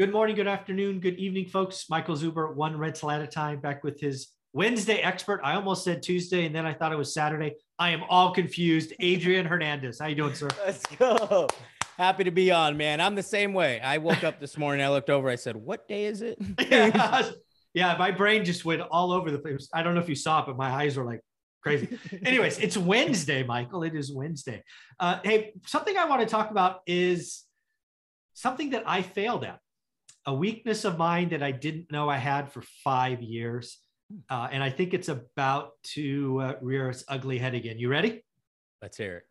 [0.00, 1.90] Good morning, good afternoon, good evening, folks.
[1.90, 5.42] Michael Zuber, one rental at a time, back with his Wednesday expert.
[5.44, 7.56] I almost said Tuesday, and then I thought it was Saturday.
[7.78, 8.94] I am all confused.
[9.00, 10.48] Adrian Hernandez, how you doing, sir?
[10.64, 11.48] Let's go.
[11.98, 12.98] Happy to be on, man.
[12.98, 13.78] I'm the same way.
[13.82, 16.38] I woke up this morning, I looked over, I said, "What day is it?"
[16.70, 17.30] yeah,
[17.74, 19.68] yeah, my brain just went all over the place.
[19.74, 21.20] I don't know if you saw it, but my eyes were like
[21.62, 21.98] crazy.
[22.24, 23.82] Anyways, it's Wednesday, Michael.
[23.82, 24.64] It is Wednesday.
[24.98, 27.44] Uh, hey, something I want to talk about is
[28.32, 29.60] something that I failed at,
[30.26, 33.78] a weakness of mine that I didn't know I had for five years.
[34.28, 37.78] Uh, and I think it's about to uh, rear its ugly head again.
[37.78, 38.24] You ready?
[38.82, 39.22] Let's hear it.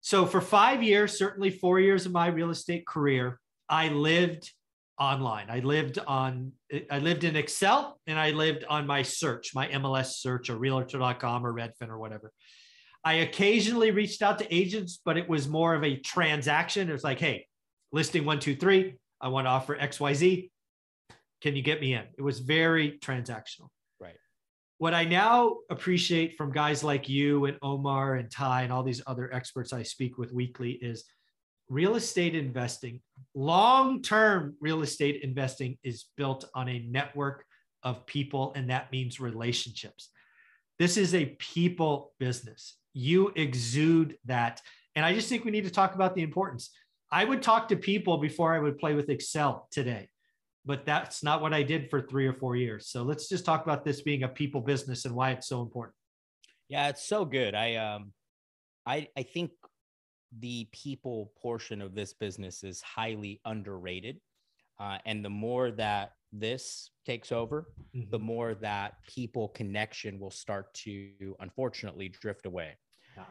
[0.00, 4.52] So, for five years, certainly four years of my real estate career, I lived
[5.00, 5.46] online.
[5.48, 6.52] I lived on,
[6.90, 11.44] I lived in Excel and I lived on my search, my MLS search or realtor.com
[11.44, 12.32] or Redfin or whatever.
[13.02, 16.88] I occasionally reached out to agents, but it was more of a transaction.
[16.88, 17.46] It was like, hey,
[17.92, 18.94] listing one, two, three.
[19.24, 20.50] I want to offer XYZ.
[21.40, 22.04] Can you get me in?
[22.18, 23.68] It was very transactional.
[23.98, 24.16] Right.
[24.76, 29.00] What I now appreciate from guys like you and Omar and Ty and all these
[29.06, 31.04] other experts I speak with weekly is
[31.70, 33.00] real estate investing,
[33.34, 37.46] long term real estate investing is built on a network
[37.82, 40.10] of people, and that means relationships.
[40.78, 42.76] This is a people business.
[42.92, 44.60] You exude that.
[44.96, 46.70] And I just think we need to talk about the importance.
[47.14, 50.08] I would talk to people before I would play with Excel today,
[50.66, 52.88] but that's not what I did for three or four years.
[52.88, 55.94] So let's just talk about this being a people business and why it's so important.
[56.68, 57.54] Yeah, it's so good.
[57.54, 58.12] I um
[58.84, 59.52] I I think
[60.40, 64.20] the people portion of this business is highly underrated.
[64.80, 68.10] Uh, and the more that this takes over, mm-hmm.
[68.10, 72.72] the more that people connection will start to unfortunately drift away.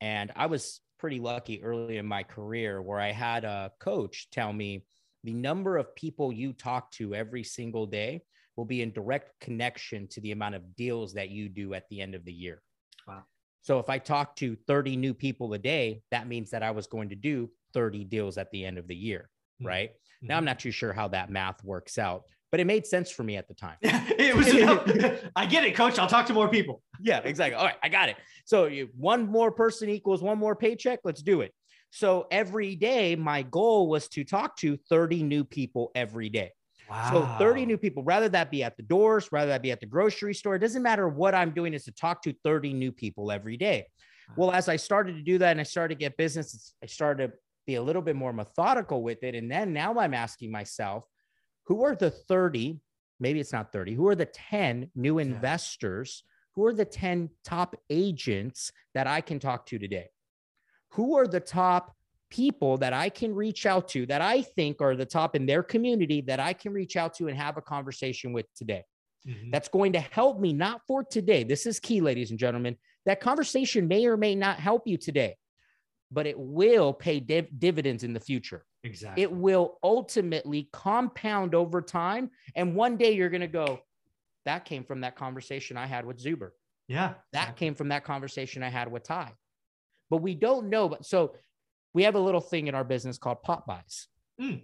[0.00, 4.54] And I was pretty lucky early in my career where I had a coach tell
[4.54, 4.86] me
[5.22, 8.22] the number of people you talk to every single day
[8.56, 12.00] will be in direct connection to the amount of deals that you do at the
[12.00, 12.62] end of the year.
[13.06, 13.22] Wow.
[13.60, 16.86] So if I talk to 30 new people a day, that means that I was
[16.86, 19.28] going to do 30 deals at the end of the year.
[19.60, 19.68] Mm-hmm.
[19.68, 19.90] Right.
[20.22, 22.22] Now I'm not too sure how that math works out,
[22.54, 23.74] but it made sense for me at the time.
[23.82, 24.46] it was,
[25.36, 25.98] I get it, coach.
[25.98, 26.82] I'll talk to more people.
[27.00, 27.56] Yeah, exactly.
[27.56, 27.74] All right.
[27.82, 28.14] I got it.
[28.44, 31.00] So one more person equals one more paycheck.
[31.02, 31.52] Let's do it.
[31.90, 36.52] So every day, my goal was to talk to 30 new people every day.
[36.88, 37.10] Wow.
[37.38, 39.86] So 30 new people, rather that be at the doors, rather that be at the
[39.86, 43.32] grocery store, it doesn't matter what I'm doing is to talk to 30 new people
[43.32, 43.88] every day.
[44.36, 47.26] Well, as I started to do that and I started to get business, I started
[47.26, 47.32] to
[47.66, 49.34] be a little bit more methodical with it.
[49.34, 51.04] And then now I'm asking myself,
[51.64, 52.80] who are the 30,
[53.20, 56.22] maybe it's not 30, who are the 10 new investors?
[56.54, 60.08] Who are the 10 top agents that I can talk to today?
[60.90, 61.96] Who are the top
[62.34, 65.62] people that I can reach out to that I think are the top in their
[65.62, 68.82] community that I can reach out to and have a conversation with today.
[69.26, 69.50] Mm-hmm.
[69.50, 71.44] That's going to help me, not for today.
[71.44, 72.76] This is key, ladies and gentlemen.
[73.06, 75.36] That conversation may or may not help you today,
[76.10, 78.64] but it will pay div- dividends in the future.
[78.84, 79.22] Exactly.
[79.22, 82.30] It will ultimately compound over time.
[82.54, 83.80] And one day you're going to go,
[84.44, 86.50] that came from that conversation I had with Zuber.
[86.86, 87.14] Yeah.
[87.32, 89.32] That came from that conversation I had with Ty.
[90.10, 90.88] But we don't know.
[90.88, 91.34] But so
[91.94, 94.06] we have a little thing in our business called pop-bys.
[94.40, 94.60] Mm.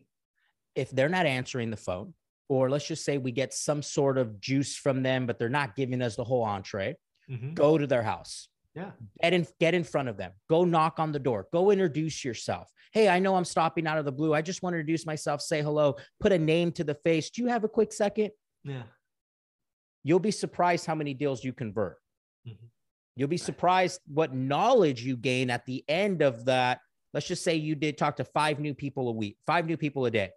[0.75, 2.13] If they're not answering the phone,
[2.49, 5.77] or let's just say we get some sort of juice from them, but they're not
[5.77, 6.97] giving us the whole entree,
[7.31, 7.55] mm-hmm.
[7.55, 8.49] go to their house.
[8.75, 8.91] Yeah.
[9.23, 10.33] Get in, get in front of them.
[10.49, 11.47] Go knock on the door.
[11.53, 12.71] Go introduce yourself.
[12.93, 14.33] Hey, I know I'm stopping out of the blue.
[14.35, 17.31] I just want to introduce myself, say hello, put a name to the face.
[17.31, 18.31] Do you have a quick second?
[18.65, 18.83] Yeah.
[20.03, 21.97] You'll be surprised how many deals you convert.
[22.47, 22.67] Mm-hmm.
[23.17, 26.81] You'll be surprised what knowledge you gain at the end of that
[27.13, 30.07] let's just say you did talk to five new people a week, five new people
[30.07, 30.31] a day.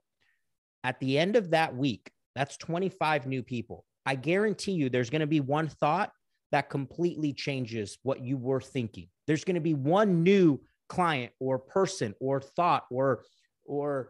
[0.83, 3.85] At the end of that week, that's 25 new people.
[4.05, 6.11] I guarantee you there's going to be one thought
[6.53, 9.07] that completely changes what you were thinking.
[9.25, 13.23] There's going to be one new client or person or thought or
[13.65, 14.09] or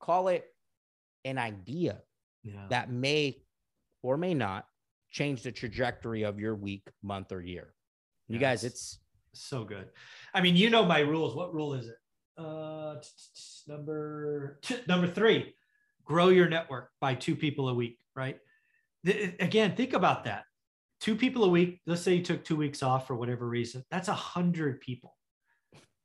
[0.00, 0.46] call it
[1.24, 2.00] an idea
[2.42, 2.66] yeah.
[2.70, 3.36] that may
[4.02, 4.66] or may not
[5.12, 7.72] change the trajectory of your week, month or year.
[8.26, 8.40] You yes.
[8.40, 8.98] guys, it's
[9.32, 9.90] so good.
[10.34, 11.36] I mean, you know my rules.
[11.36, 11.96] What rule is it?
[12.36, 12.96] Uh,
[13.68, 14.58] number
[14.88, 15.54] number three,
[16.04, 17.98] grow your network by two people a week.
[18.16, 18.38] Right.
[19.06, 20.42] Again, think about that.
[21.00, 21.80] Two people a week.
[21.86, 23.84] Let's say you took two weeks off for whatever reason.
[23.90, 25.16] That's a hundred people.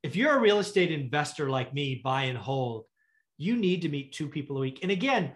[0.04, 2.86] If you're a real estate investor like me, buy and hold,
[3.38, 4.80] you need to meet two people a week.
[4.84, 5.34] And again,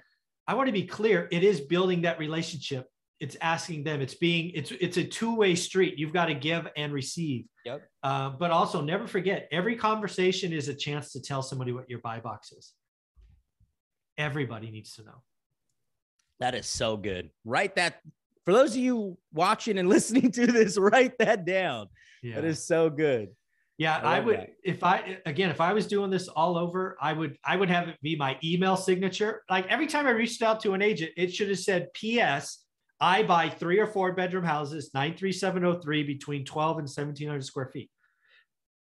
[0.48, 1.28] I want to be clear.
[1.32, 2.88] It is building that relationship
[3.20, 6.94] it's asking them it's being it's it's a two-way street you've got to give and
[6.94, 11.74] receive yep uh, but also never forget every conversation is a chance to tell somebody
[11.74, 12.76] what your buy box is
[14.20, 15.24] everybody needs to know.
[16.40, 17.32] That is so good.
[17.44, 18.02] Write that
[18.50, 21.88] for those of you watching and listening to this, write that down.
[22.24, 22.36] Yeah.
[22.36, 23.30] That is so good.
[23.78, 24.50] Yeah, I, I would that.
[24.64, 27.88] if I again if I was doing this all over, I would I would have
[27.88, 29.44] it be my email signature.
[29.50, 32.66] Like every time I reached out to an agent, it should have said PS
[33.00, 37.90] I buy three or four bedroom houses, 93703 between 12 and 1700 square feet.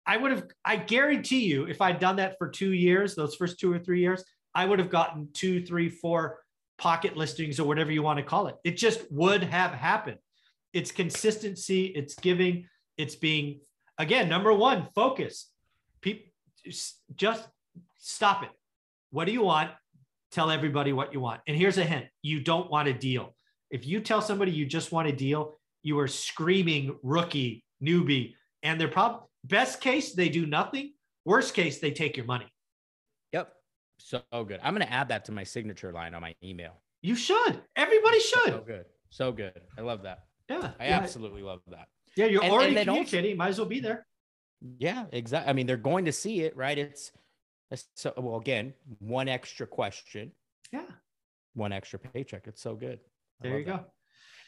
[0.07, 3.59] I would have, I guarantee you, if I'd done that for two years, those first
[3.59, 4.23] two or three years,
[4.53, 6.39] I would have gotten two, three, four
[6.77, 8.55] pocket listings or whatever you want to call it.
[8.63, 10.17] It just would have happened.
[10.73, 12.67] It's consistency, it's giving,
[12.97, 13.61] it's being,
[13.97, 15.49] again, number one, focus.
[16.01, 16.25] People
[17.15, 17.47] just
[17.97, 18.49] stop it.
[19.11, 19.71] What do you want?
[20.31, 21.41] Tell everybody what you want.
[21.47, 23.35] And here's a hint you don't want a deal.
[23.71, 28.33] If you tell somebody you just want a deal, you are screaming rookie, newbie,
[28.63, 30.93] and they're probably best case, they do nothing.
[31.23, 32.51] Worst case, they take your money.
[33.97, 34.59] So good.
[34.63, 36.81] I'm going to add that to my signature line on my email.
[37.01, 37.61] You should.
[37.75, 38.47] Everybody should.
[38.47, 38.85] So good.
[39.09, 39.61] So good.
[39.77, 40.25] I love that.
[40.49, 40.71] Yeah.
[40.79, 40.97] I yeah.
[40.97, 41.87] absolutely love that.
[42.15, 42.25] Yeah.
[42.25, 43.31] You're and, already and communicating.
[43.31, 44.05] Also, Might as well be there.
[44.79, 45.49] Yeah, exactly.
[45.49, 46.77] I mean, they're going to see it, right?
[46.77, 47.11] It's
[47.95, 50.31] so, well, again, one extra question.
[50.71, 50.85] Yeah.
[51.53, 52.47] One extra paycheck.
[52.47, 52.99] It's so good.
[53.41, 53.77] there you that.
[53.77, 53.85] go.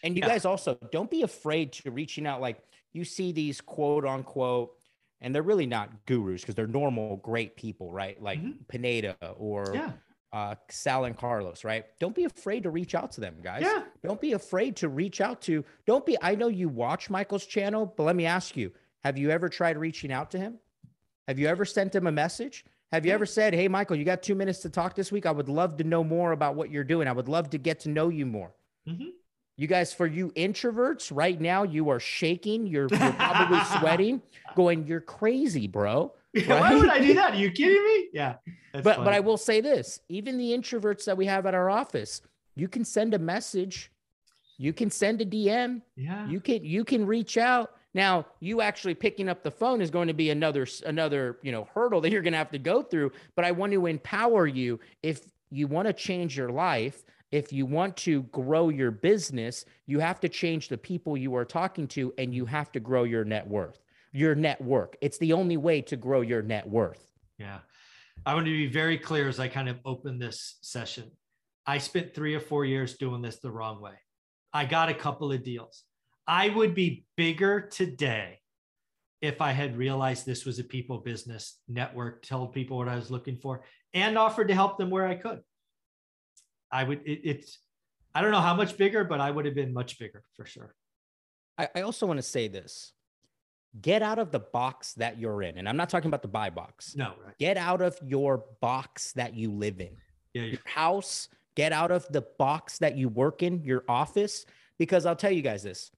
[0.04, 0.30] And you yeah.
[0.30, 2.42] guys also don't be afraid to reaching out.
[2.42, 2.60] Like
[2.94, 4.72] you see these quote unquote
[5.22, 8.22] and they're really not gurus because they're normal, great people, right?
[8.22, 8.64] Like mm-hmm.
[8.68, 9.92] Pineda or yeah.
[10.32, 11.86] uh, Sal and Carlos, right?
[12.00, 13.64] Don't be afraid to reach out to them, guys.
[13.64, 13.84] Yeah.
[14.04, 15.64] Don't be afraid to reach out to.
[15.86, 16.18] Don't be.
[16.22, 18.72] I know you watch Michael's channel, but let me ask you:
[19.04, 20.60] Have you ever tried reaching out to him?
[21.28, 22.64] Have you ever sent him a message?
[22.92, 25.26] Have you ever said, "Hey, Michael, you got two minutes to talk this week?
[25.26, 27.08] I would love to know more about what you're doing.
[27.08, 28.54] I would love to get to know you more."
[28.88, 29.10] Mm-hmm.
[29.58, 32.68] You guys, for you introverts, right now you are shaking.
[32.68, 34.22] You're, you're probably sweating,
[34.56, 36.48] going, "You're crazy, bro." Right?
[36.48, 37.34] Why would I do that?
[37.34, 38.10] Are you kidding me?
[38.14, 38.36] Yeah.
[38.72, 39.04] But funny.
[39.06, 42.22] but I will say this: even the introverts that we have at our office,
[42.54, 43.92] you can send a message,
[44.60, 46.28] you can send a DM, yeah.
[46.28, 47.72] You can you can reach out.
[47.96, 51.68] Now, you actually picking up the phone is going to be another another you know
[51.74, 53.12] hurdle that you're going to have to go through.
[53.36, 57.66] But I want to empower you if you want to change your life if you
[57.66, 62.14] want to grow your business, you have to change the people you are talking to
[62.18, 63.80] and you have to grow your net worth,
[64.12, 64.96] your network.
[65.02, 67.08] It's the only way to grow your net worth.
[67.38, 67.60] Yeah.
[68.26, 71.12] I want to be very clear as I kind of open this session.
[71.66, 73.94] I spent three or four years doing this the wrong way.
[74.54, 75.84] I got a couple of deals.
[76.26, 78.40] I would be bigger today
[79.22, 83.12] if I had realized this was a people business network, told people what I was
[83.12, 83.64] looking for,
[83.94, 85.42] and offered to help them where I could.
[86.72, 87.60] I would it, it's
[88.14, 90.74] I don't know how much bigger, but I would have been much bigger for sure.
[91.58, 92.94] I, I also want to say this.
[93.80, 95.58] Get out of the box that you're in.
[95.58, 96.96] And I'm not talking about the buy box.
[96.96, 97.38] No, right.
[97.38, 99.92] Get out of your box that you live in.
[100.34, 104.46] Yeah, your house, get out of the box that you work in, your office.
[104.80, 105.92] Because I'll tell you guys this.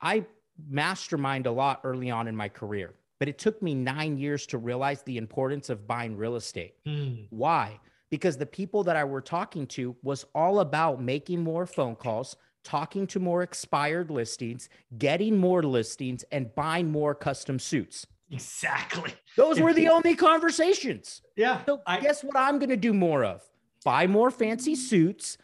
[0.00, 0.24] I
[0.68, 4.58] mastermind a lot early on in my career, but it took me nine years to
[4.58, 6.74] realize the importance of buying real estate.
[6.86, 7.26] Mm.
[7.30, 7.78] Why?
[8.10, 12.36] Because the people that I were talking to was all about making more phone calls,
[12.62, 14.68] talking to more expired listings,
[14.98, 18.06] getting more listings, and buying more custom suits.
[18.30, 19.14] Exactly.
[19.36, 21.22] Those were the only conversations.
[21.36, 21.64] Yeah.
[21.64, 23.42] So I, guess what I'm going to do more of?
[23.84, 25.38] Buy more fancy suits,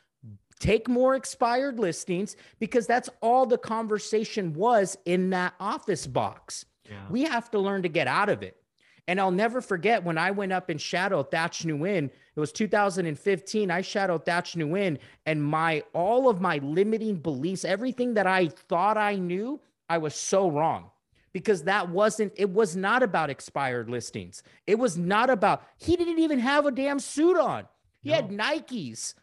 [0.58, 6.64] take more expired listings because that's all the conversation was in that office box.
[6.90, 6.96] Yeah.
[7.08, 8.56] We have to learn to get out of it.
[9.08, 12.04] And I'll never forget when I went up and shadowed Thatch Nguyen.
[12.04, 13.70] It was 2015.
[13.70, 18.96] I shadowed Thatch Nguyen, and my all of my limiting beliefs, everything that I thought
[18.96, 20.90] I knew, I was so wrong
[21.32, 22.32] because that wasn't.
[22.36, 24.42] It was not about expired listings.
[24.66, 25.64] It was not about.
[25.78, 27.66] He didn't even have a damn suit on.
[28.02, 28.16] He no.
[28.16, 29.14] had Nikes,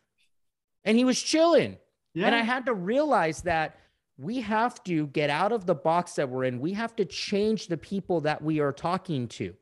[0.84, 1.78] and he was chilling.
[2.14, 2.28] Yeah.
[2.28, 3.78] And I had to realize that
[4.18, 6.60] we have to get out of the box that we're in.
[6.60, 9.54] We have to change the people that we are talking to.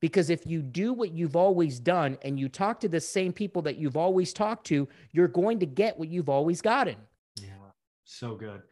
[0.00, 3.62] Because if you do what you've always done and you talk to the same people
[3.62, 6.96] that you've always talked to, you're going to get what you've always gotten.
[7.36, 7.50] Yeah,
[8.04, 8.62] so good.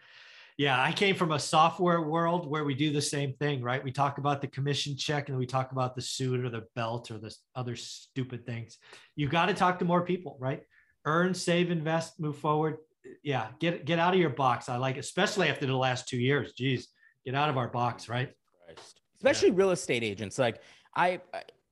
[0.59, 3.83] Yeah, I came from a software world where we do the same thing, right?
[3.83, 7.13] We talk about the commission check and we talk about the suit or the belt
[7.13, 8.79] or the other stupid things.
[9.15, 10.63] You got to talk to more people, right?
[11.05, 12.79] Earn, save, invest, move forward.
[13.23, 14.69] Yeah, get get out of your box.
[14.69, 16.53] I like, especially after the last two years.
[16.55, 16.89] Geez,
[17.25, 18.33] get out of our box, right?
[19.19, 19.55] Especially yeah.
[19.57, 20.41] real estate agents.
[20.41, 20.61] Like
[20.99, 21.21] I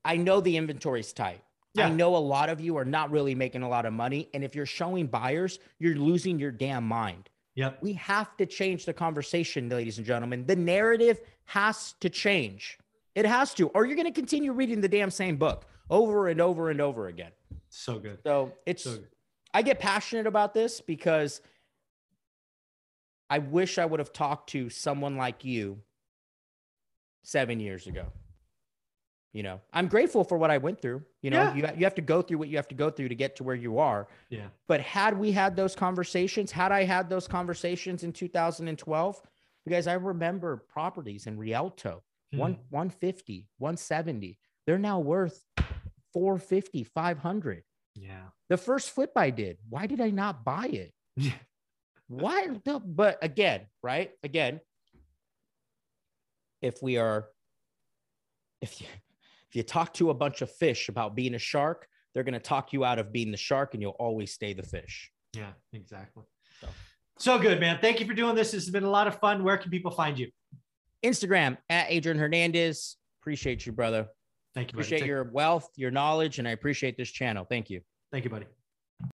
[0.05, 1.43] I know the inventory's tight.
[1.75, 1.89] Yeah.
[1.89, 4.31] I know a lot of you are not really making a lot of money.
[4.33, 7.29] And if you're showing buyers, you're losing your damn mind.
[7.57, 7.83] Yep.
[7.83, 10.47] We have to change the conversation, ladies and gentlemen.
[10.47, 12.79] The narrative has to change.
[13.15, 16.41] It has to, or you're going to continue reading the damn same book over and
[16.41, 17.33] over and over again.
[17.69, 18.19] So good.
[18.25, 19.09] So it's So good.
[19.53, 21.41] I get passionate about this because
[23.29, 25.79] I wish I would have talked to someone like you
[27.23, 28.07] seven years ago.
[29.37, 31.03] You know, I'm grateful for what I went through.
[31.21, 31.55] You know, Yeah.
[31.73, 33.45] you, you have to go through what you have to go through to get to
[33.45, 34.09] where you are.
[34.31, 34.47] Yeah.
[34.67, 39.21] But had we had those conversations, had I had those conversations in 2012,
[39.67, 42.03] because I remember properties in Rialto,
[42.33, 42.39] Hmm.
[42.39, 45.45] one 150, 170, they're now worth
[46.15, 47.63] 450, 500.
[47.95, 48.29] Yeah.
[48.49, 50.95] The first flip I did, why did I not buy it?
[51.17, 51.33] Yeah.
[52.09, 52.49] Why?
[52.65, 54.13] the- But again, right?
[54.23, 54.61] Again,
[56.63, 57.29] if we are,
[58.63, 58.87] if you
[59.51, 62.41] if you talk to a bunch of fish about being a shark, they're going to
[62.41, 65.11] talk you out of being the shark, and you'll always stay the fish.
[65.35, 66.25] Yeah, exactly.
[66.61, 66.69] So.
[67.19, 67.79] So good, man.
[67.81, 68.53] Thank you for doing this.
[68.53, 69.43] This has been a lot of fun.
[69.43, 70.31] Where can people find you?
[71.05, 72.97] Instagram at Adrian Hernandez.
[73.23, 74.09] Appreciate you, brother.
[74.55, 74.79] Thank you.
[74.79, 77.47] Appreciate your wealth, your knowledge, and I appreciate this channel.
[77.49, 77.81] Thank you.
[78.11, 78.47] Thank you, buddy.